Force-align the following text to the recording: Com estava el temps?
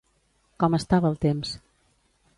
Com 0.63 0.77
estava 0.79 1.11
el 1.13 1.21
temps? 1.29 1.55